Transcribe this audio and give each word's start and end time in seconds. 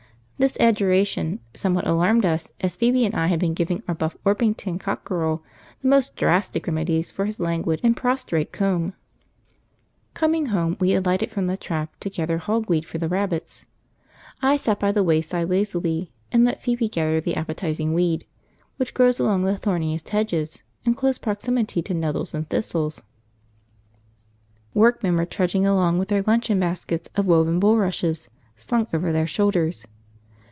This 0.41 0.57
adjuration 0.59 1.39
somewhat 1.53 1.85
alarmed 1.85 2.25
us 2.25 2.51
as 2.61 2.75
Phoebe 2.75 3.05
and 3.05 3.13
I 3.13 3.27
had 3.27 3.39
been 3.39 3.53
giving 3.53 3.83
our 3.87 3.93
Buff 3.93 4.17
Orpington 4.25 4.79
cockerel 4.79 5.43
the 5.81 5.87
most 5.87 6.15
drastic 6.15 6.65
remedies 6.65 7.11
for 7.11 7.25
his 7.25 7.39
languid 7.39 7.79
and 7.83 7.95
prostrate 7.95 8.51
comb. 8.51 8.93
{Coming 10.15 10.47
home: 10.47 10.47
p85.jpg} 10.47 10.47
Coming 10.47 10.47
home 10.47 10.77
we 10.79 10.93
alighted 10.95 11.29
from 11.29 11.45
the 11.45 11.57
trap 11.57 11.95
to 11.99 12.09
gather 12.09 12.39
hogweed 12.39 12.85
for 12.85 12.97
the 12.97 13.07
rabbits. 13.07 13.65
I 14.41 14.57
sat 14.57 14.79
by 14.79 14.91
the 14.91 15.03
wayside 15.03 15.47
lazily 15.47 16.11
and 16.31 16.43
let 16.43 16.59
Phoebe 16.63 16.89
gather 16.89 17.21
the 17.21 17.35
appetising 17.35 17.93
weed, 17.93 18.25
which 18.77 18.95
grows 18.95 19.19
along 19.19 19.41
the 19.43 19.59
thorniest 19.59 20.09
hedges 20.09 20.63
in 20.85 20.95
close 20.95 21.19
proximity 21.19 21.83
to 21.83 21.93
nettles 21.93 22.33
and 22.33 22.49
thistles. 22.49 23.03
Workmen 24.73 25.17
were 25.17 25.25
trudging 25.27 25.67
along 25.67 25.99
with 25.99 26.07
their 26.07 26.23
luncheon 26.23 26.59
baskets 26.59 27.09
of 27.15 27.27
woven 27.27 27.59
bulrushes 27.59 28.27
slung 28.55 28.87
over 28.91 29.11
their 29.11 29.27
shoulders. 29.27 29.85